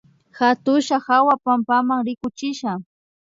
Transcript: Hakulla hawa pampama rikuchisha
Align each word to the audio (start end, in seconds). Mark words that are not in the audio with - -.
Hakulla 0.37 0.97
hawa 1.07 1.37
pampama 1.37 1.95
rikuchisha 2.05 2.79